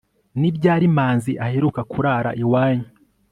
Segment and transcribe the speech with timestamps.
[0.39, 2.87] ni ryari manzi aheruka kurara iwanyu